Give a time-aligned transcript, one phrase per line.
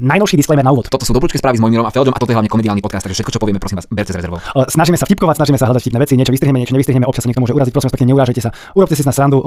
[0.00, 0.88] Najnovší disclaimer na úvod.
[0.90, 3.22] Toto sú dobrúčke správy s Mojmírom a Feldom a toto je hlavne komediálny podcast, takže
[3.22, 4.40] všetko, čo povieme, prosím vás, berte s rezervou.
[4.68, 7.42] Snažíme sa vtipkovať, snažíme sa hľadať vtipné veci, niečo vystrihneme, niečo nevystrihneme, občas sa niekto
[7.44, 8.50] môže uraziť, prosím pekne, neurážajte sa.
[8.76, 9.40] Urobte si na srandu,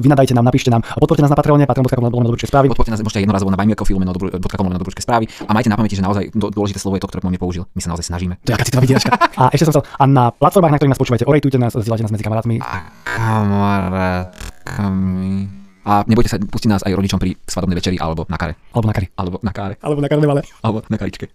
[0.00, 2.68] vynadajte nám, napíšte nám, podporte nás na Patreone, patreon.com lomeno dobrúčke správy.
[2.70, 5.76] Podporte nás, aj jednorazovo na bajmiakofi lomeno dobrú- bodka.com lomeno dobrúčke správy a majte na
[5.78, 7.64] pamäti, že naozaj dôležité slovo je to, ktoré Mojmír použil.
[7.72, 8.36] My sa naozaj snažíme.
[8.44, 8.84] To aká citová.
[9.40, 12.12] A ešte som chcel, a na platformách, na ktorých nás počúvate, orejtujte nás, zdieľajte nás
[12.14, 12.62] medzi kamarátmi.
[12.62, 14.64] A kamarátkami.
[15.84, 18.56] A nebojte sa pustiť nás aj rodičom pri svadobnej večeri alebo na kare.
[18.72, 19.06] Alebo na kari.
[19.20, 19.74] Alebo na káre.
[19.84, 20.40] Alebo na karnevale.
[20.64, 21.28] Alebo na karičke.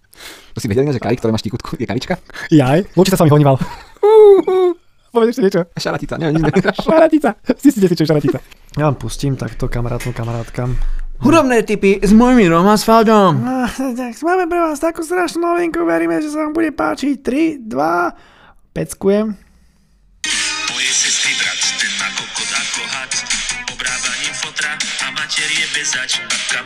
[0.54, 2.17] To si vedel, že kari, ktoré máš tikutku, je karička?
[2.49, 3.62] Jaj, Lučí sa s vami honival.
[5.13, 5.62] Povedz ešte niečo.
[5.73, 6.54] Šaratica, neviem, nič.
[6.85, 7.30] Šaratica.
[7.57, 8.40] Zistite si, čo je šaratica.
[8.77, 10.77] Ja vám pustím takto kamarátom, kamarátkam.
[11.20, 12.85] Hudobné tipy s a s.
[12.88, 17.20] No, tak máme pre vás takú strašnú novinku, veríme, že sa vám bude páčiť.
[17.20, 19.48] 3, 2, peckujem.
[24.59, 24.98] otra.
[25.30, 26.66] Mater je bezač Babka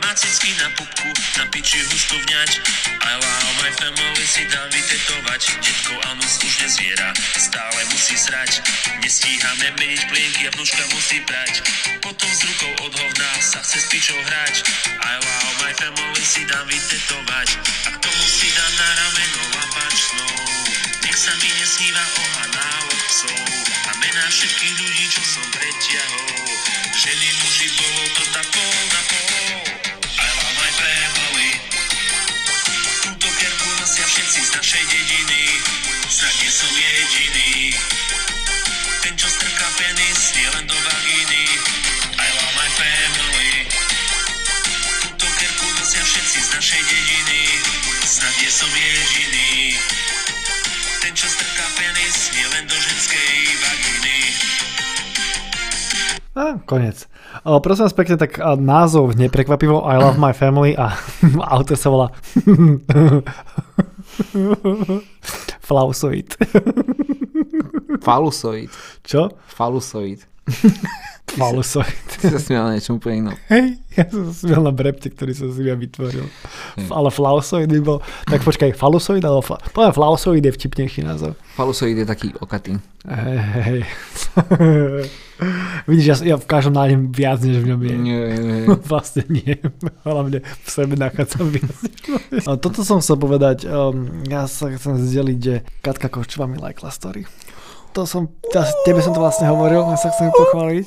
[0.56, 2.50] na pupku, na piči husto vňať
[2.96, 8.64] I love my family si dám vytetovať Detko anus už nezviera, stále musí srať.
[9.04, 11.60] Nestíhame meniť plienky a vnúška musí prať.
[12.00, 14.54] Potom s rukou od hovna sa chce s pičou hrať.
[14.96, 17.48] I love my family si dám vytetovať
[17.84, 20.32] A k tomu si dám na rameno lapačnou
[21.04, 22.68] nech sa mi nesníva ohaná
[23.12, 23.38] psov
[23.86, 26.32] a mená všetkých ľudí, čo som preťahol.
[26.94, 28.53] Ženy, muži, bolo to tak
[56.74, 57.13] pol
[57.44, 60.96] O, prosím vás pekne, tak a, názov neprekvapivo I love my family a
[61.52, 62.08] autor sa volá
[65.64, 66.36] Flausoid.
[68.04, 68.70] Falusoid.
[69.04, 69.32] Čo?
[69.48, 70.33] Falusoid.
[71.34, 72.20] Flausoid.
[72.20, 73.36] Ty sa smial na niečom úplne inom.
[73.48, 76.28] Hej, ja som sa smial na brepte, ktorý som si ja vytvoril.
[76.78, 77.98] F- Ale flausoid by bol...
[78.28, 81.34] Tak počkaj, falusoid, ale fa- poviem flausoid je vtipnejší názov.
[81.56, 82.76] Falusoid je taký okatý.
[83.08, 83.80] Hej, hej.
[85.90, 87.94] Vidíš, ja, ja v každom nájdem viac, než v ňom je.
[87.98, 88.58] Nie, nie.
[88.92, 89.58] Vlastne nie.
[90.06, 91.74] Hlavne v sebe nachádzam viac.
[92.62, 93.66] toto som chcel povedať.
[93.66, 97.26] Um, ja sa chcem zdeliť, že Katka Kočová mi lajkla story.
[97.94, 98.26] To som,
[98.82, 100.86] tebe som to vlastne hovoril, ja sa chcem pochváliť.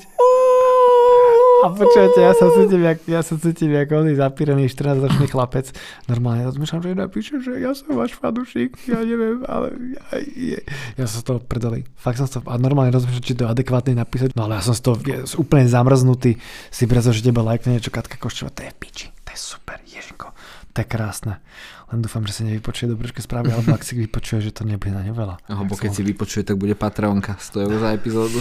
[1.64, 5.72] A počujete, ja sa cítim, jak, ja sa cítim, jak oný zapírený 14-ročný chlapec.
[6.06, 10.04] Normálne rozmýšľam, že napíšem, že ja som váš fanušik, ja neviem, ale ja,
[10.36, 10.60] ja,
[11.00, 11.88] ja som z toho predali.
[11.96, 14.36] Fakt som toho, a normálne rozmýšľam, či to adekvátne napísať.
[14.36, 16.38] No ale ja som z toho ja, úplne zamrznutý,
[16.70, 20.36] si prezo, že teba lajkne niečo Katka Koščová, to je piči, to je super, Ježinko,
[20.76, 21.40] to je krásne.
[21.88, 25.08] Len dúfam, že si nevypočuje dobročké správy, alebo ak si vypočuje, že to nebude na
[25.08, 25.40] ňu veľa.
[25.48, 28.40] Alebo keď si vypočuje, tak bude Patreonka 100 eur za epizódu.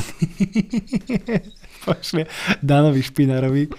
[1.86, 2.26] Pošle
[2.58, 3.70] Danovi Špinarovi.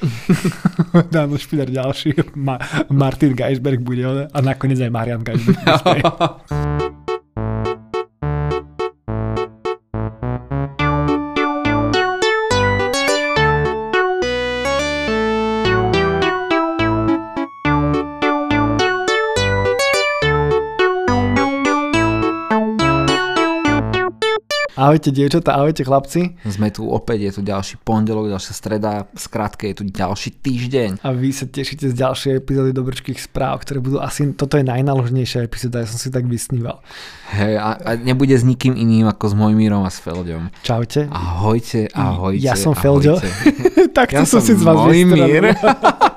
[1.13, 2.15] Dano Špinar ďalší.
[2.39, 5.67] Ma- Martin Geisberg bude on a nakoniec aj Marian Geisberg.
[24.87, 26.39] Ahojte dievčatá, ahojte chlapci.
[26.47, 31.03] Sme tu opäť, je tu ďalší pondelok, ďalšia streda, v skratke je tu ďalší týždeň.
[31.03, 35.43] A vy sa tešíte z ďalšej epizódy Dobrčkých správ, ktoré budú asi, toto je najnáložnejšia
[35.43, 36.79] epizóda, ja som si tak vysníval.
[37.35, 40.55] Hej, a, a nebude s nikým iným ako s Mojmírom a s Feldom.
[40.63, 41.11] Čaute.
[41.11, 42.47] Ahojte, ahojte.
[42.47, 43.27] Ja som ahojte.
[43.97, 45.51] tak Ja som som si z vás Mojmír.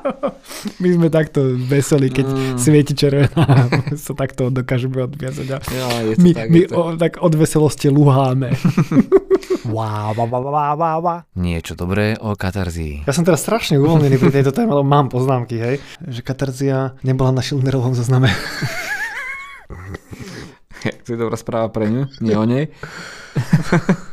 [0.76, 2.56] My sme takto veselí, keď Mm.
[2.56, 3.66] svieti červená,
[4.00, 5.46] sa takto dokážeme odviazať.
[5.50, 6.74] A Ja, je to my, tak, my je to.
[6.74, 8.54] o, tak od veselosti lúháme.
[9.62, 11.18] Wow, wow, wow, wow, wow, wow.
[11.32, 13.04] Niečo dobré o katarzii.
[13.04, 15.76] Ja som teraz strašne uvoľnený pri tejto téme, lebo mám poznámky, hej.
[16.00, 18.28] Že Katarzia nebola na Schindlerovom zozname.
[20.80, 22.72] To je dobrá správa pre ňu, nie o nej.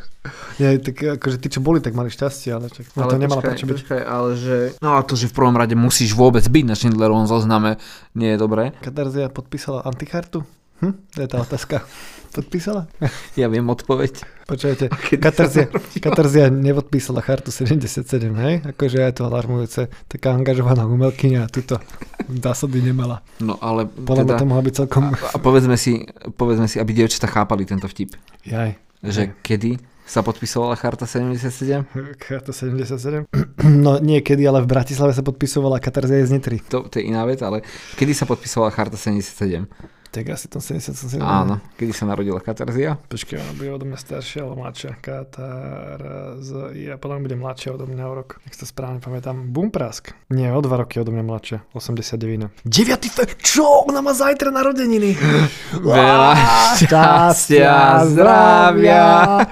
[0.57, 3.69] Nie, tak akože tí, čo boli, tak mali šťastie, ale čak, ale to nemala prečo
[3.69, 3.73] byť.
[3.77, 4.55] počkaj, ale že...
[4.81, 7.77] No a to, že v prvom rade musíš vôbec byť na Schindlerovom zozname,
[8.17, 8.73] nie je dobré.
[8.81, 10.41] Katarzia podpísala antichartu?
[10.81, 10.93] Hm?
[11.13, 11.75] To je tá otázka.
[12.37, 12.85] Podpísala?
[13.33, 14.21] Ja viem odpoveď.
[14.45, 15.73] Počujete, Katarzia?
[16.05, 18.61] Katarzia nepodpísala chartu 77, hej?
[18.61, 19.89] Akože je to alarmujúce.
[20.05, 21.81] Taká angažovaná umelkyňa a túto
[22.29, 23.25] zásady nemala.
[23.41, 24.37] No ale Podľa teda...
[24.37, 25.17] to mohla byť celkom...
[25.17, 26.05] A povedzme si,
[26.37, 28.13] povedzme si, aby dievčatá chápali tento vtip.
[28.45, 28.77] Jaj.
[29.01, 29.33] Že Hej.
[29.41, 29.71] kedy
[30.07, 31.83] sa podpisovala Charta 77?
[32.15, 33.27] Charta 77?
[33.67, 36.63] No niekedy, ale v Bratislave sa podpisovala Katarzia z Nitry.
[36.71, 37.67] To, to je iná vec, ale
[37.99, 39.67] kedy sa podpisovala Charta 77?
[40.07, 41.19] Tak asi tom 77.
[41.19, 42.95] Áno, kedy sa narodila Katarzia?
[43.11, 44.95] Počkaj, ona bude odo mňa staršia, ale mladšia.
[45.03, 48.39] Katarzia, podľa mňa bude mladšia odo mňa o rok.
[48.47, 49.51] Ak sa správne pamätám.
[49.51, 50.15] Bumprask.
[50.31, 51.59] Nie, o dva roky odo mňa mladšia.
[51.75, 52.49] 89.
[52.63, 53.11] 9.
[53.11, 53.23] fe...
[53.43, 53.83] Čo?
[53.91, 55.19] Ona má zajtra narodeniny.
[55.83, 56.31] Veľa
[56.79, 59.43] šťastia, zdravia.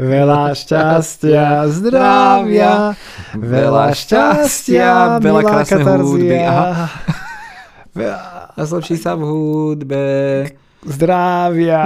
[0.00, 2.96] Veľa šťastia, zdravia.
[3.36, 6.38] Veľa šťastia, veľa krásnej hudby.
[6.40, 6.88] Aha.
[8.60, 9.96] Najsłabszy samochód B.
[10.86, 11.80] Zdrawia.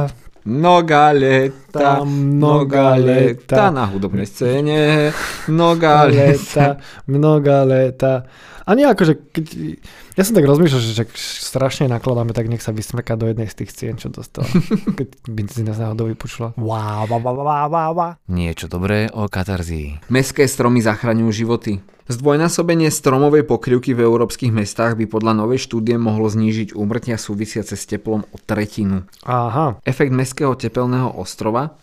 [0.46, 5.12] Noga leta, noga leta, na hudobnej scenie.
[5.48, 6.76] Noga leta,
[7.08, 8.22] mnoga leta.
[8.68, 9.46] A nie akože, keď,
[10.12, 13.64] ja som tak rozmýšľal, že čak strašne nakladáme, tak nech sa vysmeka do jednej z
[13.64, 14.44] tých cien, čo dostal.
[14.98, 16.52] Keď by si nás náhodou vypočula.
[16.60, 18.12] Wow, wow, wow, wow, wow.
[18.28, 20.12] Niečo dobré o katarzii.
[20.12, 21.80] Mestské stromy zachraňujú životy.
[22.12, 27.84] Zdvojnásobenie stromovej pokryvky v európskych mestách by podľa novej štúdie mohlo znížiť úmrtia súvisiace s
[27.88, 29.04] teplom o tretinu.
[29.28, 31.76] Aha, Efekt mestského tepelného ostrova,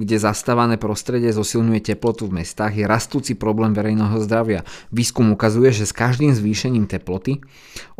[0.00, 4.64] kde zastávané prostredie zosilňuje teplotu v mestách, je rastúci problém verejného zdravia.
[4.88, 7.44] Výskum ukazuje, že s každým zvýšením teploty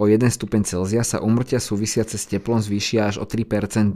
[0.00, 3.92] o 1 stupeň Celzia sa umrtia súvisiace s teplom zvýšia až o 3%.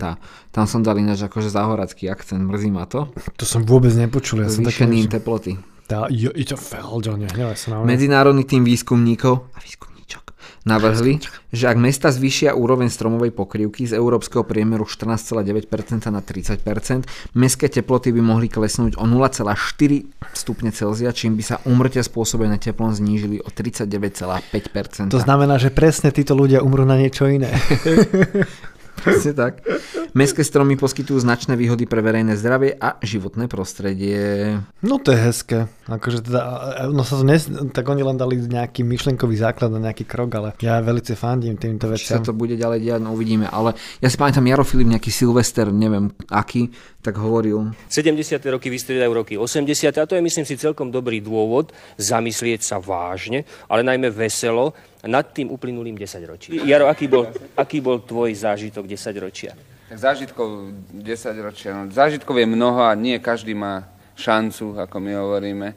[0.53, 3.09] Tam som dal ináč akože záhoracký akcent, mrzí ma to.
[3.41, 4.45] to som vôbec nepočul.
[4.45, 4.53] Ja.
[4.53, 5.57] Zvýšením teploty.
[5.85, 7.89] Tá, jo, i to Feldo, nehnevaj sa na mňa.
[7.93, 9.59] Medzinárodný tým výskumníkov a
[10.05, 10.25] výskumníčok
[10.65, 11.21] navrhli,
[11.53, 18.12] že ak mesta zvýšia úroveň stromovej pokrývky z európskeho priemeru 14,9% na 30%, mestské teploty
[18.12, 19.56] by mohli klesnúť o 0,4
[20.33, 25.12] stupne Celzia, čím by sa umrtia spôsobené teplom znížili o 39,5%.
[25.12, 27.53] To znamená, že presne títo ľudia umrú na niečo iné.
[28.95, 29.59] Presne tak.
[30.14, 34.55] Mestské stromy poskytujú značné výhody pre verejné zdravie a životné prostredie.
[34.78, 35.66] No to je hezké.
[35.90, 36.40] Akože teda,
[36.94, 40.49] no sa to nes, tak oni len dali nejaký myšlenkový základ na nejaký krok, ale
[40.62, 42.31] ja velice fandím týmto Či sa veciam.
[42.31, 43.50] to bude ďalej diať, no uvidíme.
[43.50, 46.70] Ale ja si pamätám Jaro Filip, nejaký Silvester, neviem aký,
[47.02, 48.38] tak hovoril, 70.
[48.55, 49.99] roky vystriedajú roky 80.
[49.99, 55.26] a to je myslím si celkom dobrý dôvod zamyslieť sa vážne, ale najmä veselo nad
[55.34, 56.55] tým uplynulým 10 ročí.
[56.62, 57.26] Jaro, aký bol,
[57.58, 59.74] aký bol tvoj zážitok 10 ročia?
[59.85, 61.77] Tak zážitkov 10 ročia.
[61.77, 63.85] No, zážitkov je mnoho a nie každý má
[64.17, 65.77] šancu, ako my hovoríme, e,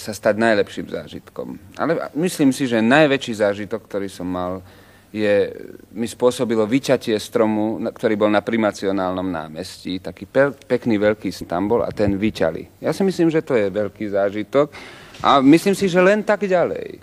[0.00, 1.60] sa stať najlepším zážitkom.
[1.76, 4.64] Ale myslím si, že najväčší zážitok, ktorý som mal,
[5.12, 5.52] je,
[5.92, 10.00] mi spôsobilo vyťatie stromu, ktorý bol na primacionálnom námestí.
[10.00, 12.80] Taký pe- pekný veľký tam bol a ten vyťali.
[12.80, 14.72] Ja si myslím, že to je veľký zážitok
[15.20, 17.00] a myslím si, že len tak ďalej.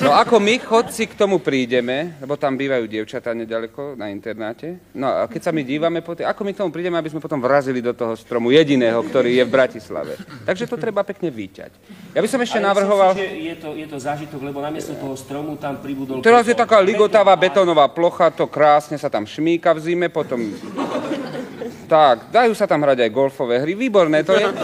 [0.00, 5.04] No ako my chodci k tomu prídeme, lebo tam bývajú dievčatá nedaleko na internáte, no
[5.04, 7.36] a keď sa my dívame po tej, ako my k tomu prídeme, aby sme potom
[7.44, 10.16] vrazili do toho stromu jediného, ktorý je v Bratislave.
[10.48, 11.72] Takže to treba pekne vyťať.
[12.16, 13.12] Ja by som ešte navrhoval...
[13.12, 16.24] Myslím si, že je, to, je to zážitok, lebo namiesto toho stromu tam pribudol...
[16.24, 20.40] Teraz je taká ligotavá betónová plocha, to krásne sa tam šmíka v zime, potom...
[21.84, 24.46] Tak, dajú sa tam hrať aj golfové hry, výborné to je.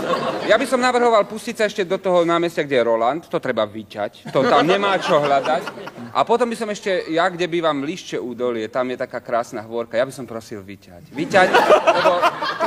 [0.50, 3.62] Ja by som navrhoval pustiť sa ešte do toho námestia, kde je Roland, to treba
[3.70, 5.62] vyťať, to tam nemá čo hľadať.
[6.10, 9.94] A potom by som ešte, ja kde bývam Lišče údolie, tam je taká krásna hôrka,
[9.94, 11.14] ja by som prosil vyťať.
[11.14, 11.48] Vyťať,
[11.94, 12.12] lebo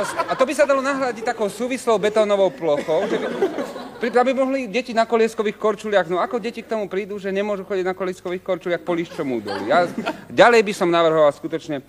[0.16, 4.96] a to by sa dalo nahradiť takou súvislou betónovou plochou, že by, aby mohli deti
[4.96, 8.80] na kolieskových korčuliach, no ako deti k tomu prídu, že nemôžu chodiť na kolieskových korčuliach
[8.80, 9.68] po Liščom údolí.
[9.68, 9.84] Ja,
[10.32, 11.84] ďalej by som navrhoval skutočne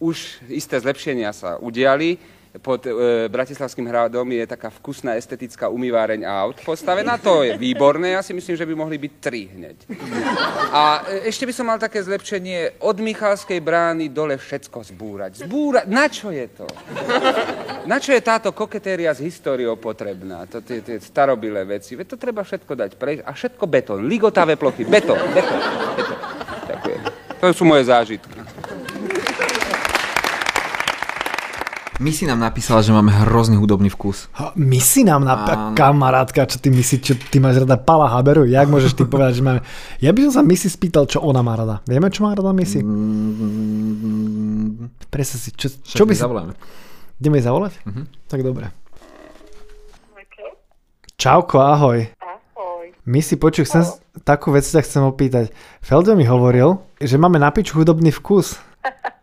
[0.00, 2.18] už isté zlepšenia sa udiali.
[2.56, 7.20] Pod e, Bratislavským hradom je taká vkusná estetická umýváreň aut postavená.
[7.20, 9.76] To je výborné, ja si myslím, že by mohli byť tri hneď.
[10.72, 15.44] A e, ešte by som mal také zlepšenie od Michalskej brány dole všetko zbúrať.
[15.44, 16.64] Zbúrať, na čo je to?
[17.84, 20.48] Na čo je táto koketéria s históriou potrebná?
[20.48, 21.92] To tie, tie starobilé veci.
[21.92, 23.20] Veď to treba všetko dať preč.
[23.20, 24.08] A všetko betón.
[24.08, 24.88] Ligotavé plochy.
[24.88, 25.60] Betón, betón,
[25.92, 26.18] betón.
[26.72, 27.00] Ďakujem.
[27.36, 28.45] To sú moje zážitky.
[31.96, 34.28] Missy nám napísala, že máme hrozný hudobný vkus.
[34.36, 35.72] Ha, My si nám na Áno.
[35.72, 39.42] kamarátka, čo ty myslíš, čo ty máš rada Pala Haberu, jak môžeš ty povedať, že
[39.42, 39.60] máme...
[40.04, 41.80] Ja by som sa Missy spýtal, čo ona má rada.
[41.88, 42.84] Vieme, čo má rada Missy?
[45.08, 46.20] Presne si, čo, čo by si...
[46.20, 46.52] Zavoláme.
[47.16, 47.72] Ideme jej zavolať?
[48.28, 48.68] Tak dobre.
[51.16, 52.12] Čauko, ahoj.
[52.20, 52.92] Ahoj.
[53.08, 53.88] Missy, počuj, chcem,
[54.20, 55.48] takú vec sa chcem opýtať.
[55.80, 58.60] Feldo mi hovoril, že máme na piču hudobný vkus.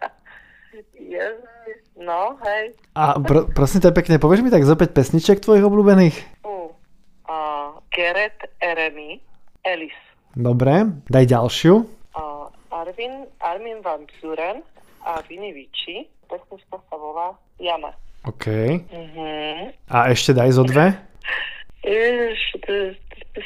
[2.04, 2.76] No, hej.
[3.00, 6.44] A pro, prosím ťa pekne, povieš mi tak zo 5 pesniček tvojich obľúbených?
[6.44, 6.68] Uh,
[7.32, 9.24] uh, Gerrit Eremi,
[9.64, 9.96] Ellis.
[10.36, 11.74] Dobre, daj ďalšiu.
[12.12, 14.60] Uh, Arvin, Armin Van Buren
[15.08, 16.04] a Vini Vici.
[16.28, 17.32] Pesnička sa volá
[17.64, 17.96] Jama.
[18.28, 18.46] OK.
[18.92, 19.72] Mhm.
[19.88, 20.92] A ešte daj zo dve?
[21.84, 22.88] Ježiš, to je,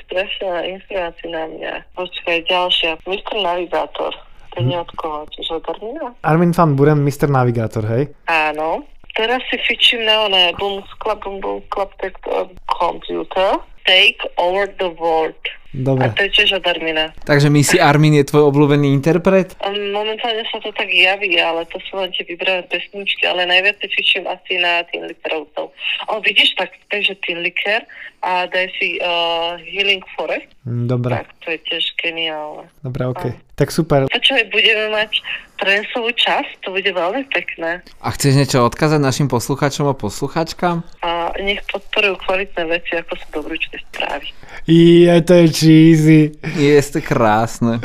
[0.06, 1.74] strašná inšpirácia na mňa.
[1.98, 3.02] Počkaj, ďalšia.
[3.10, 3.36] Mr.
[3.42, 4.14] Navigátor.
[4.58, 6.18] To nie od koho, čiže od Armina?
[6.26, 7.30] Armin van Buren, Mr.
[7.30, 8.10] Navigátor, hej?
[8.26, 8.82] Áno.
[9.14, 13.62] Teraz si fičím na oné Boom Club, Boom Boom Club tak, uh, Computer.
[13.88, 15.40] Take over the world.
[15.72, 16.10] Dobre.
[16.10, 17.14] A to je tiež od Armina.
[17.22, 19.54] Takže Missy Armin je tvoj obľúbený interpret?
[19.62, 23.78] A Momentálne sa to tak javí, ale to sú len tie vybrané pesničky, ale najviac
[23.78, 25.70] si fičím asi na tým likerovcov.
[26.08, 27.84] O, vidíš, tak, takže tým liker
[28.26, 30.50] a daj si uh, Healing Forest.
[30.66, 32.66] Mm, Dobre, Tak, to je tiež geniálne.
[32.82, 33.24] dobre, OK.
[33.54, 34.10] Tak super.
[34.10, 35.22] Počúvaj, budeme mať
[35.58, 37.82] trensovú časť, to bude veľmi pekné.
[38.02, 40.86] A chceš niečo odkázať našim poslucháčom a posluchačkám?
[41.02, 44.28] A nech podporujú kvalitné veci, ako sú dobručné správy.
[44.68, 46.22] Je, to je cheesy.
[46.60, 47.80] Je to krásne.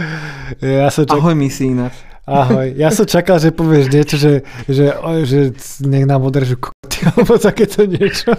[0.59, 1.15] Ja som čak...
[1.15, 1.95] Ahoj ináč.
[2.23, 2.71] Ahoj.
[2.79, 4.33] Ja som čakal, že povieš niečo, že,
[4.71, 4.95] že,
[5.27, 5.39] že
[5.83, 8.31] nech nám održu koty, alebo takéto niečo.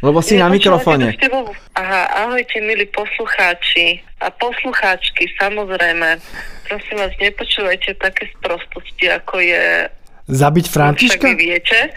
[0.00, 1.06] Lebo si na Ja, počúvajte, mikrofóne.
[1.20, 1.52] tebou.
[1.76, 6.16] Aha, ahojte milí poslucháči a poslucháčky, samozrejme.
[6.64, 9.64] Prosím vás, nepočúvajte také sprostosti, ako je
[10.28, 11.24] Zabiť však Františka?
[11.24, 11.92] vy viete,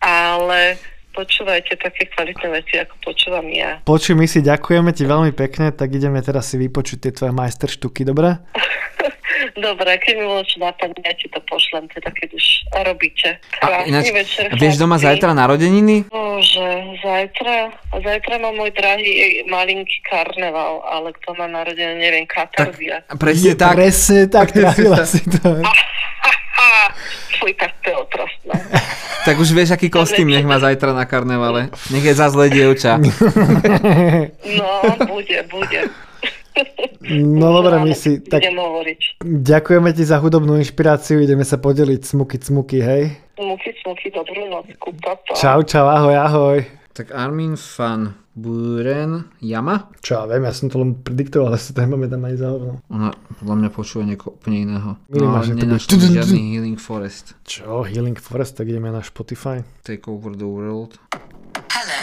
[0.00, 0.76] ale
[1.12, 3.78] počúvajte také kvalitné veci, ako počúvam ja.
[3.82, 8.02] Počuj, my si ďakujeme ti veľmi pekne, tak ideme teraz si vypočuť tie tvoje majsterštuky,
[8.02, 8.38] dobre?
[9.56, 12.46] Dobre, keď mi bolo čo napadne, ja ti to pošlem, teda keď už
[12.84, 13.40] robíte.
[13.60, 15.06] A Krásny ináč, večer, vieš doma chlapci.
[15.16, 15.96] zajtra narodeniny?
[16.12, 17.56] Bože, zajtra,
[18.04, 23.00] zajtra má môj drahý malinký karneval, ale kto má narodené, neviem, Katarzia.
[23.16, 23.80] Presne tak.
[23.80, 25.40] Presne tak, trafila si to.
[26.60, 26.84] Haha,
[27.40, 27.99] fuj, tak to je.
[29.24, 31.68] Tak už vieš, aký kostým nech má zajtra na karnevale.
[31.92, 32.96] Nech je za zlé dievča.
[34.56, 34.68] No,
[35.08, 35.80] bude, bude.
[37.08, 38.44] No dobre, my si, tak
[39.24, 43.16] ďakujeme ti za hudobnú inšpiráciu, ideme sa podeliť smuky cmuky, hej?
[43.40, 44.44] Smuky, smuky, dobrú
[45.00, 45.32] papa.
[45.32, 46.58] Čau, čau, ahoj, ahoj.
[46.92, 49.90] Tak Armin fan Buren Jama?
[49.98, 52.78] Čo ja viem, ja som to len prediktoval, ale si to nepamätám ani za hovno.
[52.86, 54.90] Ona podľa mňa počúva niekoho úplne iného.
[55.08, 57.24] Milý No, máš, že to nenašli bude- žiadny Healing Forest.
[57.42, 59.66] Čo, Healing Forest, tak ideme na Spotify.
[59.82, 60.94] Take over the world.
[61.70, 62.02] Hello.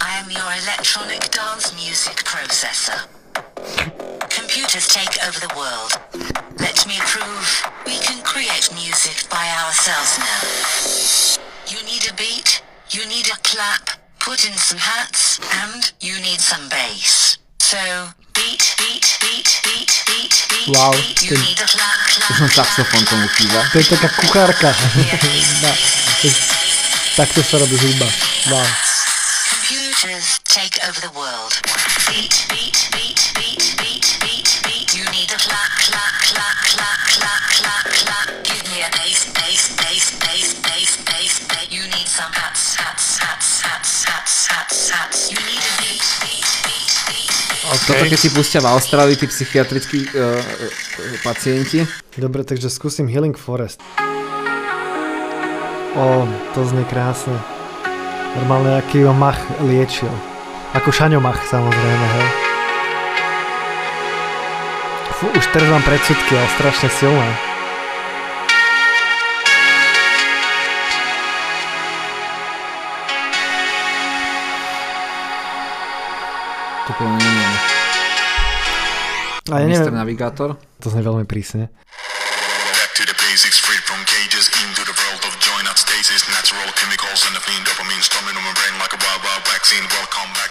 [0.00, 3.04] I am your electronic dance music processor.
[4.28, 5.92] Computers take over the world.
[6.56, 7.44] Let me prove
[7.84, 10.40] we can create music by ourselves now.
[11.68, 13.95] You need a beat, you need a clap,
[14.26, 17.38] put in some hats, and you need some bass.
[17.62, 17.78] So,
[18.34, 21.22] beat, beat, beat, beat, beat, beat, Wow, beat.
[21.22, 23.62] You ten- need a clap, clap, Už len saxofón tomu chýba.
[23.70, 24.70] To je taká kuchárka.
[24.98, 26.74] Yeah, bass, No, bass, bass,
[27.16, 28.10] Takto sa robí hudba.
[28.50, 28.66] Wow.
[29.46, 31.54] Computers take over the world.
[32.10, 34.88] Beat, beat, beat, beat, beat, beat, beat.
[34.90, 38.26] You need a clap, clap, clap, clap, clap, clap, clap.
[38.42, 41.66] Give me a bass, bass, bass, bass, bass, bass, bass.
[41.70, 43.55] You need some hats, hats, hats,
[46.22, 46.46] beat.
[47.86, 50.38] Toto keď si pustia v Austrálii tí psychiatrickí uh,
[51.22, 51.82] pacienti.
[52.14, 53.82] Dobre, takže skúsim Healing Forest.
[55.96, 57.34] Ó, to znie krásne.
[58.38, 60.10] Normálne, aký ho mach liečil.
[60.76, 62.28] Ako šaňomach, samozrejme, hej.
[65.16, 67.55] Fú, už teraz mám predsudky, ale strašne silné.
[88.00, 89.84] Storming on my brain like a wild, wild vaccine.
[89.92, 90.50] Welcome back.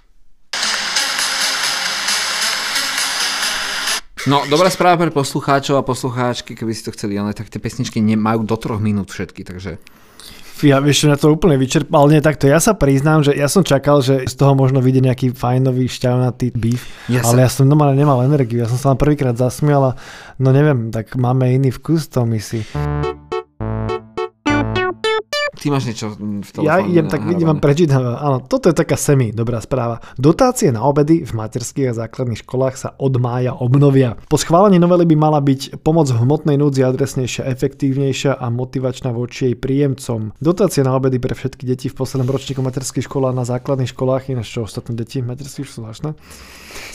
[4.29, 8.05] No, dobrá správa pre poslucháčov a poslucháčky, keby si to chceli, ale tak tie pesničky
[8.05, 9.81] nemajú do troch minút všetky, takže
[10.63, 12.07] Ja vieš, na to úplne vyčerpal.
[12.07, 15.27] Nie, takto ja sa priznám, že ja som čakal, že z toho možno vyjde nejaký
[15.35, 18.63] fajnový, šťavnatý beef, Ja sa- ale ja som normálne nemal energiu.
[18.63, 19.97] Ja som sa len prvýkrát zasmial a
[20.37, 22.63] no neviem, tak máme iný vkus to my si.
[25.65, 26.69] Ty máš niečo v telefóne.
[26.69, 27.97] Ja idem, tak idem vám prečítať.
[27.97, 29.97] Áno, toto je taká semi dobrá správa.
[30.13, 34.13] Dotácie na obedy v materských a základných školách sa od mája obnovia.
[34.29, 39.49] Po schválení novely by mala byť pomoc v hmotnej núdzi adresnejšia, efektívnejšia a motivačná voči
[39.49, 40.37] jej príjemcom.
[40.37, 44.29] Dotácie na obedy pre všetky deti v poslednom ročníku materských škôl a na základných školách,
[44.29, 46.13] ináč čo ostatné deti v materských zvláštne,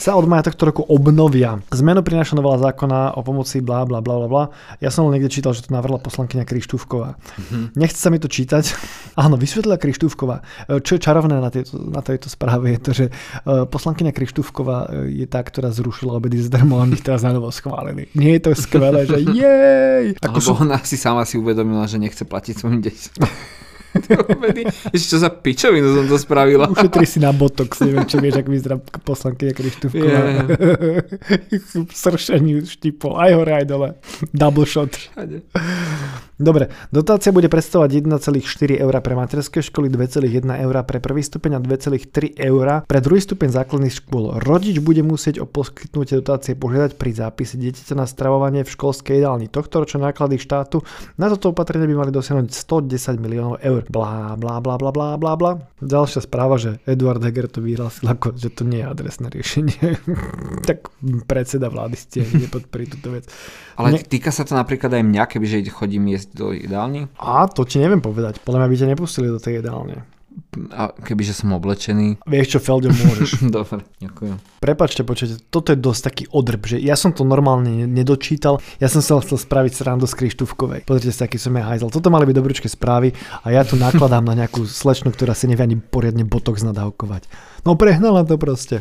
[0.01, 1.61] sa od maja tohto roku obnovia.
[1.69, 4.43] Zmenu prináša novela zákona o pomoci bla bla bla bla.
[4.81, 7.17] Ja som len niekde čítal, že to navrhla poslankyňa Krištúvková.
[7.77, 8.73] Nechce sa mi to čítať.
[9.23, 10.41] Áno, vysvetlila Krištúvková.
[10.67, 13.11] E, Čo je čarovné na, tejto, na tejto správe je to, že e,
[13.69, 18.09] poslankyňa Krištúvková e, je tá, ktorá zrušila obedy zdarmo a my teraz na novo schválili.
[18.17, 20.17] Nie je to skvelé, že jej!
[20.21, 23.15] Ako Alebo sú, ona si sama si uvedomila, že nechce platiť svojim deťom.
[24.95, 26.71] Ešte čo za pičovinu som to spravila.
[26.71, 30.07] Ušetri si na botox, neviem, či vieš, ako vyzerá poslankyňa Krištúfková.
[30.07, 31.91] Yeah.
[32.01, 33.89] Sršení štipol, aj hore, aj dole.
[34.31, 34.95] Double shot.
[36.41, 41.59] Dobre, dotácia bude predstavovať 1,4 eur pre materské školy, 2,1 eur pre prvý stupeň a
[41.61, 44.41] 2,3 eur pre druhý stupeň základných škôl.
[44.41, 49.53] Rodič bude musieť o poskytnutie dotácie požiadať pri zápise dieťaťa na stravovanie v školskej jedálni.
[49.53, 50.81] Tohto ročné náklady štátu
[51.21, 53.85] na toto opatrenie by mali dosiahnuť 110 miliónov eur.
[53.93, 55.51] Blá, blá, blá, blá, blá, blá, blá.
[55.77, 60.01] Ďalšia správa, že Eduard Heger to vyhlásil ako, že to nie je adresné riešenie.
[60.69, 60.89] tak
[61.29, 63.29] predseda vlády ste nepodporí túto vec.
[63.77, 67.11] Ale Ne- týka sa to napríklad aj mňa, kebyže chodím jesť do jedálni.
[67.19, 68.39] A to ti neviem povedať.
[68.41, 70.07] Podľa mňa by ťa nepustili do tej jedálne.
[70.71, 72.23] A kebyže som oblečený.
[72.23, 73.43] Vieš čo, Feldio, môžeš.
[73.55, 74.35] Dobre, ďakujem.
[74.63, 78.87] Prepačte, počujete, toto je dosť taký odrb, že ja som to normálne ne- nedočítal, ja
[78.87, 80.87] som sa chcel spraviť srandu z Krištúfkovej.
[80.87, 81.91] Pozrite sa, aký som ja hajzel.
[81.91, 85.67] Toto mali byť dobručké správy a ja tu nakladám na nejakú slečnu, ktorá si nevie
[85.67, 87.27] ani poriadne botox nadávkovať.
[87.63, 88.79] No prehnala to proste.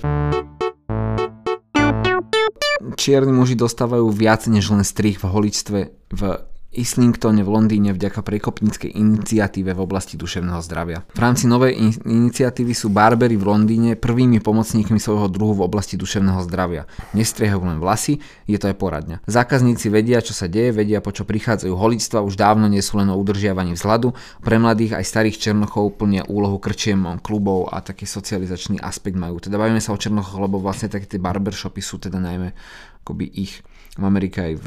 [2.99, 5.79] Čierni muži dostávajú viac než len strich v holičstve
[6.11, 6.23] v
[6.71, 11.03] Islingtone v Londýne vďaka prekopníckej iniciatíve v oblasti duševného zdravia.
[11.11, 15.99] V rámci novej in- iniciatívy sú barbery v Londýne prvými pomocníkmi svojho druhu v oblasti
[15.99, 16.87] duševného zdravia.
[17.11, 19.19] Nestriehajú len vlasy, je to aj poradňa.
[19.27, 23.11] Zákazníci vedia, čo sa deje, vedia, po čo prichádzajú holičstva, už dávno nie sú len
[23.11, 24.15] o udržiavaní vzhľadu.
[24.39, 29.43] Pre mladých aj starých černochov plnia úlohu krčiem, klubov a taký socializačný aspekt majú.
[29.43, 32.55] Teda bavíme sa o černochoch, lebo vlastne také tie barbershopy sú teda najmä
[33.03, 33.59] akoby ich
[33.99, 34.67] v Amerike aj v,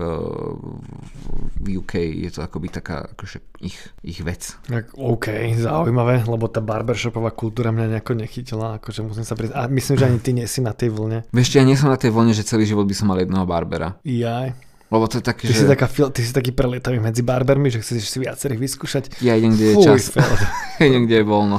[1.64, 1.94] v UK
[2.28, 4.60] je to akoby taká akože ich, ich vec.
[4.68, 9.56] Tak OK, zaujímavé, lebo tá barbershopová kultúra mňa nejako nechytila, akože musím sa priznať.
[9.56, 11.24] A myslím, že ani ty nie si na tej vlne.
[11.32, 13.96] Vieš, ja nie som na tej vlne, že celý život by som mal jedného barbera.
[14.04, 14.52] Jaj.
[14.94, 17.82] Lebo to je také, Ty, že si, taká, ty si taký prelietavý medzi barbermi, že
[17.82, 19.04] chceš si viacerých vyskúšať.
[19.26, 20.14] ja idem, kde je Fuj, čas.
[20.14, 20.46] Feldo.
[20.94, 21.58] idem, kde je voľno.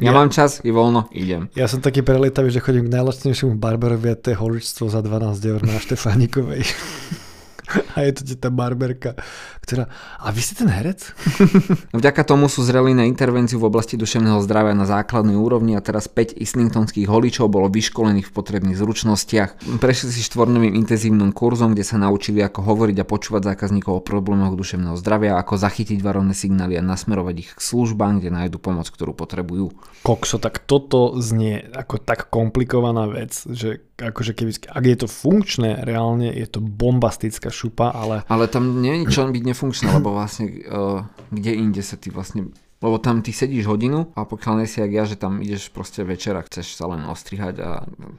[0.00, 1.46] Ja, Ja- mám čas, je voľno, idem.
[1.52, 5.38] Ja som taký prelietavý, že chodím k najlacnejšiemu barberovi a to je holičstvo za 12
[5.44, 6.64] eur na Štefánikovej.
[7.96, 9.14] A je to tá barberka,
[9.62, 9.86] ktorá...
[10.18, 11.14] A vy ste ten herec?
[11.96, 16.10] Vďaka tomu sú zreli na intervenciu v oblasti duševného zdravia na základnej úrovni a teraz
[16.10, 19.80] 5 islingtonských holičov bolo vyškolených v potrebných zručnostiach.
[19.82, 24.58] Prešli si štvornovým intenzívnym kurzom, kde sa naučili ako hovoriť a počúvať zákazníkov o problémoch
[24.58, 29.14] duševného zdravia, ako zachytiť varovné signály a nasmerovať ich k službám, kde nájdu pomoc, ktorú
[29.14, 29.72] potrebujú.
[30.02, 35.84] Kokso, tak toto znie ako tak komplikovaná vec, že akože keby, ak je to funkčné,
[35.84, 40.48] reálne je to bombastická šupa, ale Ale tam nie je čo byť nefunkčné, lebo vlastne
[40.64, 42.48] uh, kde inde sa ty vlastne
[42.80, 46.00] lebo tam ty sedíš hodinu a pokiaľ nie si jak ja, že tam ideš proste
[46.00, 47.70] a chceš sa len ostrihať a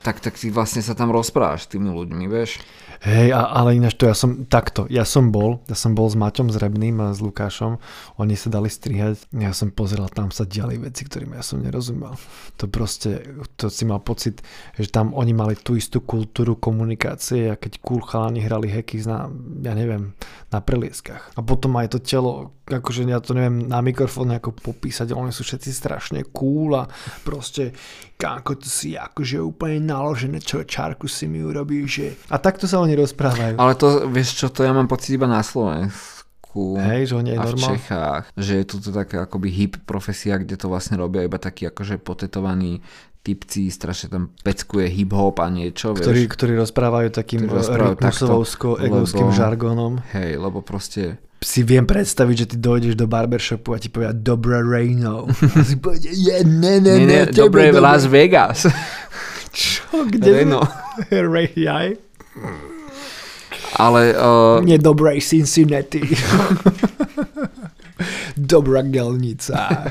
[0.05, 2.61] tak, tak ty vlastne sa tam rozprávaš s tými ľuďmi, vieš.
[3.01, 6.13] Hej, a, ale ináč to ja som takto, ja som bol, ja som bol s
[6.13, 7.81] Maťom Zrebným a s Lukášom,
[8.21, 12.13] oni sa dali strihať, ja som pozeral, tam sa diali veci, ktorým ja som nerozumel.
[12.61, 13.25] To proste,
[13.57, 14.45] to si mal pocit,
[14.77, 19.25] že tam oni mali tú istú kultúru komunikácie, a keď cool chalani hrali heky na,
[19.65, 20.13] ja neviem,
[20.53, 21.33] na prelieskach.
[21.33, 25.43] A potom aj to telo, akože ja to neviem na mikrofón nejako popísať, oni sú
[25.43, 26.87] všetci strašne cool a
[27.23, 27.71] proste
[28.15, 32.15] káko to si akože úplne naložené, čo čárku si mi urobí, že...
[32.29, 33.55] A takto sa oni rozprávajú.
[33.57, 36.75] Ale to, vieš čo, to ja mám pocit iba na Slovensku.
[36.77, 37.69] Hej, že oni aj a v normálne.
[37.79, 41.95] Čechách, že je to taká akoby hip profesia, kde to vlastne robia iba takí akože
[42.03, 42.83] potetovaní
[43.21, 46.33] typci, strašne tam peckuje hip-hop a niečo, Ktorí, vieš.
[46.33, 50.01] ktorí rozprávajú takým lebo- žargonom.
[50.11, 54.61] Hej, lebo proste Si viem predstaviť, že ty dojdeš do barbershopu a ti povia Dobré
[54.61, 55.25] ráno.
[55.25, 58.69] A si povie, je, ne, ne, ne, nie, dobre v Las Vegas.
[59.49, 60.45] Čo, kde?
[60.45, 60.61] Reno.
[61.33, 61.97] Ray, jaj.
[63.81, 66.05] Ale uh, Nie dobrej Cincinnati.
[68.37, 69.89] Dobrá gelnica.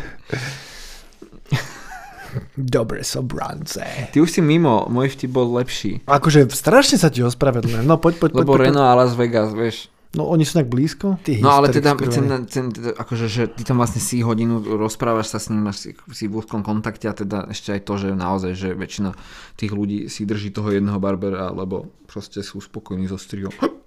[2.55, 3.83] Dobre sobrance.
[4.15, 5.99] ty už si mimo, môj vtip bol lepší.
[6.07, 7.83] Akože strašne sa ti ospravedlňujem.
[7.83, 8.43] No poď, poď, poď.
[8.47, 8.71] Lebo poď.
[8.71, 9.90] Reno a Las Vegas, vieš.
[10.11, 11.23] No oni sú tak blízko?
[11.23, 15.31] Ty No ale teda, ten, ten, ten, akože, že ty tam vlastne si hodinu rozprávaš
[15.31, 18.09] sa s ním, máš si, si v úzkom kontakte a teda ešte aj to, že
[18.19, 19.15] naozaj, že väčšina
[19.55, 23.55] tých ľudí si drží toho jedného barbera, lebo proste sú spokojní so strihom.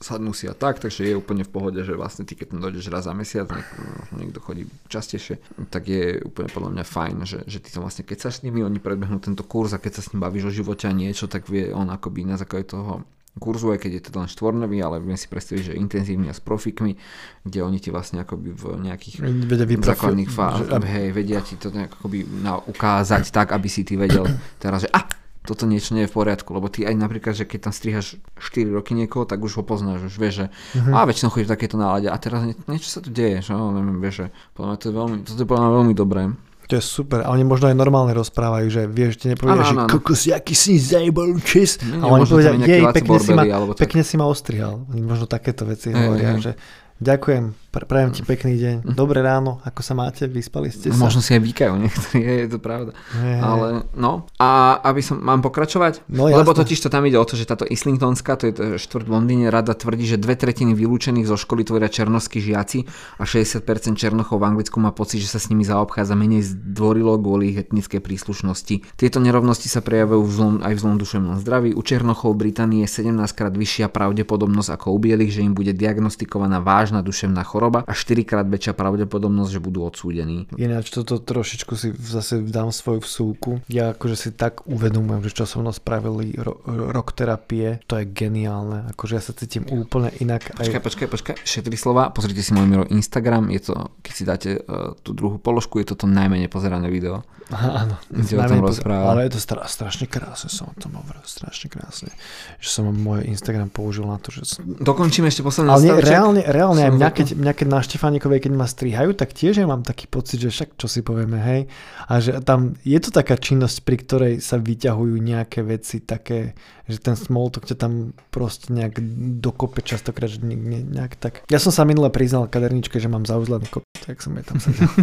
[0.00, 2.88] Sadnú si a tak, takže je úplne v pohode, že vlastne ty keď tam dojdeš
[2.90, 3.70] raz za mesiac, niek-
[4.16, 5.38] niekto chodí častejšie,
[5.70, 8.64] tak je úplne podľa mňa fajn, že, že ty tam vlastne keď sa s nimi,
[8.64, 11.46] oni predbehnú tento kurz a keď sa s ním bavíš o živote a niečo, tak
[11.46, 15.14] vie on akoby na základe toho kurzu, aj keď je to len štvornový, ale viem
[15.14, 16.98] si predstaviť, že intenzívny a s profikmi,
[17.40, 20.36] kde oni ti vlastne akoby v nejakých Vedia základných že-
[20.82, 25.06] hej, vedia ti to akoby na, ukázať tak, aby si ty vedel teraz, že a,
[25.40, 28.68] toto niečo nie je v poriadku, lebo ty aj napríklad, že keď tam strihaš 4
[28.68, 30.90] roky niekoho, tak už ho poznáš, už vieš, že Mhm.
[30.90, 33.70] a väčšinou chodí v takéto nálade a teraz nie, niečo sa tu deje, že no,
[33.70, 36.22] neviem, vieš, že podľa mňa to je veľmi, toto je podľa mňa veľmi dobré.
[36.70, 37.26] To je super.
[37.26, 41.34] A oni možno aj normálne rozprávajú, že vieš, ti nepovedia, že kokos, jaký si zajebal.
[41.82, 43.42] Nie, A oni povedia, jej, pekne si, ma,
[43.74, 44.86] pekne si ma ostrihal.
[44.86, 46.54] Oni možno takéto veci hovoria, že
[47.02, 48.76] ďakujem, prajem ti pekný deň.
[48.82, 48.94] Mhm.
[48.98, 50.98] Dobré ráno, ako sa máte, vyspali ste sa?
[50.98, 52.90] Možno si aj vykajú niektorí, je, je to pravda.
[53.14, 53.38] Hej.
[53.38, 56.10] Ale no, a aby som, mám pokračovať?
[56.10, 59.06] No, Lebo totiž to tam ide o to, že táto Islingtonská, to je to štvrt
[59.06, 63.62] v Londýne, rada tvrdí, že dve tretiny vylúčených zo školy tvoria černoskí žiaci a 60%
[63.94, 68.02] černochov v Anglicku má pocit, že sa s nimi zaobchádza menej zdvorilo kvôli ich etnickej
[68.02, 68.98] príslušnosti.
[68.98, 71.70] Tieto nerovnosti sa prejavujú v zlom, aj v zlom duševnom zdraví.
[71.70, 75.70] U černochov v Británii je 17 krát vyššia pravdepodobnosť ako u bielých, že im bude
[75.70, 80.48] diagnostikovaná vážna duševná choroba a 4 krát väčšia pravdepodobnosť, že budú odsúdení.
[80.56, 83.60] Ináč toto trošičku si zase dám svoju vsúku.
[83.68, 88.08] Ja akože si tak uvedomujem, že čo so mnou spravili ro- rok terapie, to je
[88.08, 88.88] geniálne.
[88.96, 90.56] Akože ja sa cítim úplne inak.
[90.56, 90.64] Aj...
[90.64, 92.08] Počkaj, počkaj, počkaj, ešte tri slova.
[92.08, 95.92] Pozrite si môj Miro Instagram, je to, keď si dáte uh, tú druhú položku, je
[95.92, 97.20] to to najmenej pozerané video.
[97.50, 97.98] Aha, áno.
[98.06, 99.04] Kde o tom Najmenej poz- rozpráva.
[99.10, 102.14] Ale je to stra- strašne krásne, som o tom hovoril, strašne krásne.
[102.62, 104.62] Že som môj Instagram použil na to, že som...
[104.62, 108.44] Dokončíme ešte posledný Ale nie, reálne, reálne aj Som mňa, keď, mňa, keď na Štefánikovej,
[108.44, 111.60] keď ma strihajú, tak tiež ja mám taký pocit, že však čo si povieme, hej.
[112.06, 116.58] A že tam je to taká činnosť, pri ktorej sa vyťahujú nejaké veci také,
[116.90, 118.98] že ten small talk ťa tam proste nejak
[119.42, 121.46] dokope častokrát, že ne, ne, nejak tak.
[121.52, 124.90] Ja som sa minule priznal kaderničke, že mám zauzlený kop, tak som jej tam sedel.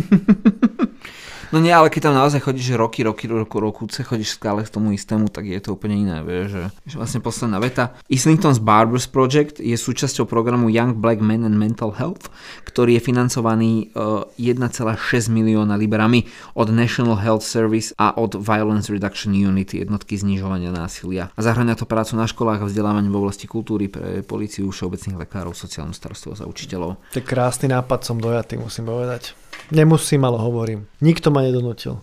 [1.48, 4.92] No nie, ale keď tam naozaj chodíš roky, roky, roku, roku, chodíš stále k tomu
[4.92, 7.96] istému, tak je to úplne iné, vieš, že, že vlastne posledná veta.
[8.12, 12.28] Islington's Barbers Project je súčasťou programu Young Black Men and Mental Health,
[12.64, 14.98] ktorý je financovaný uh, 1,6
[15.32, 21.30] milióna librami od National Health Service a od Violence Reduction Unity, jednotky znižovania násilia.
[21.34, 25.56] A zahrania to prácu na školách a vzdelávanie v oblasti kultúry pre policiu, všeobecných lekárov,
[25.56, 26.92] sociálnu starostlivosť a učiteľov.
[27.14, 29.34] To je krásny nápad, som dojatý, musím povedať.
[29.72, 30.88] Nemusím, ale hovorím.
[31.02, 32.00] Nikto ma nedonútil.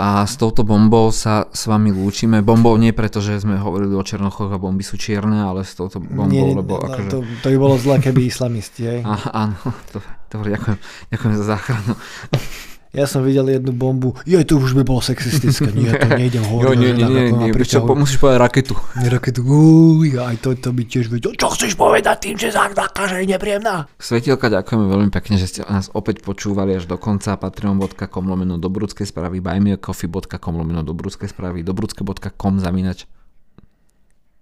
[0.00, 2.40] A s touto bombou sa s vami lúčime.
[2.40, 6.00] Bombou nie preto, že sme hovorili o Černochoch a bomby sú čierne, ale s touto
[6.00, 7.08] bombou, Nie, lebo no, akože...
[7.12, 9.00] to, to by bolo zlé, keby islamisti, hej.
[9.12, 9.60] Á, áno,
[9.92, 10.00] to,
[10.32, 10.78] dobre, ďakujem,
[11.12, 11.92] ďakujem za záchranu.
[12.90, 14.18] Ja som videl jednu bombu.
[14.24, 15.70] Je, to už by bolo sexistické.
[15.70, 16.74] Nie, to nejdem Jo, hovoriť.
[16.74, 17.86] nie, o nie, nie, nie, vieš čo, priťahujú.
[17.86, 18.74] po- musíš povedať raketu.
[18.96, 21.30] Raketu, uj, aj to, to by tiež vedel.
[21.32, 23.86] Čo chceš povedať tým, že zakáže je nepríjemná?
[23.94, 27.32] Svetielka, ďakujeme veľmi pekne, že ste nás opäť počúvali až do konca.
[27.32, 33.06] Patreon.com lomeno dobrudské správy, buymeacoffee.com lomeno dobrudské správy, dobrudské.com zamínač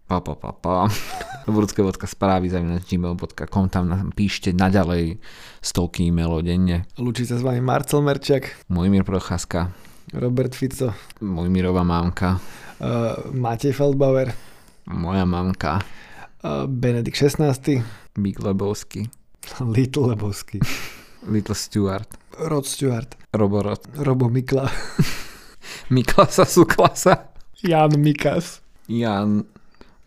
[0.09, 0.89] pa, pa, pa, pa.
[1.49, 5.21] dobrudské.správy zamínač gmail.com tam nám píšte naďalej
[5.61, 6.89] stovky e-mailov denne.
[6.97, 9.73] Lúči sa s vami Marcel Merčiak, Mojmír Procházka,
[10.17, 12.41] Robert Fico, Mojmírová mamka,
[12.81, 14.33] uh, Matej Feldbauer,
[14.89, 15.85] moja mamka,
[16.45, 17.85] uh, Benedikt 16,
[18.17, 19.09] Big Lebowski,
[19.77, 20.61] Little Lebowski,
[21.33, 22.09] Little Stewart,
[22.49, 24.69] Rod Stewart, Roborot, Robo Mikla,
[25.93, 27.33] Miklasa Suklasa,
[27.65, 28.61] Jan Mikas.
[28.89, 29.45] Jan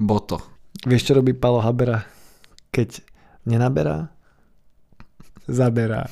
[0.01, 0.41] Boto.
[0.81, 2.01] Vieš, čo robí Palo Habera,
[2.73, 3.05] keď
[3.45, 4.09] nenaberá?
[5.45, 6.09] Zaberá.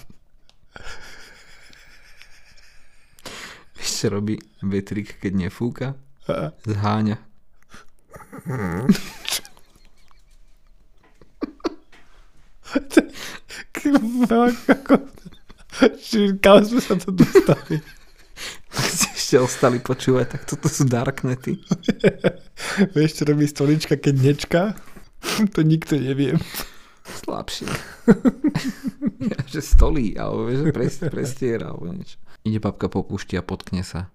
[3.74, 5.98] Vieš, čo robí vetrik, keď nefúka?
[6.70, 7.18] Zháňa.
[16.46, 17.82] Kam sme sa to dostali?
[19.30, 21.62] Ešte ostali počúvať, tak toto sú darknety.
[22.98, 24.62] Vieš, čo robí stolička, keď nečka?
[25.54, 26.34] To nikto nevie.
[27.06, 27.70] Slabšie.
[29.30, 32.18] ja, že stolí, alebo vieš, že pres, prestiera, alebo niečo.
[32.42, 34.10] Ide babka po púšti a potkne sa.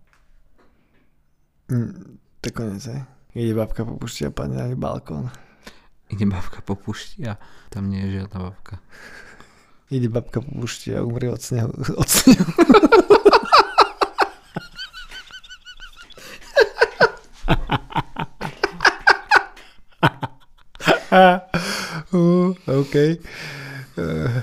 [1.70, 3.07] Mm, to konec, hej.
[3.38, 5.31] Ide babka po pušti a padne na balkón.
[6.11, 7.38] Ide babka po púšti a
[7.70, 8.83] tam nie je žiadna babka.
[9.94, 11.70] Ide babka po pušti a umrie od snehu.
[11.70, 12.50] Od snehu.
[22.94, 23.18] OK.
[23.98, 24.38] Uh,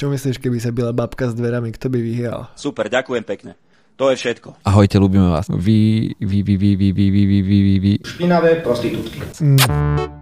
[0.00, 2.48] čo myslíš, keby sa byla babka s dverami, kto by vyhral?
[2.56, 3.60] Super, ďakujem pekne.
[4.00, 4.64] To je všetko.
[4.64, 5.52] Ahojte, ľúbime vás.
[5.52, 7.92] Vy, vy, vy, vy, vy, vy, vy, vy, vy.
[8.08, 9.20] Špinavé prostitútky.
[9.44, 10.17] Mm.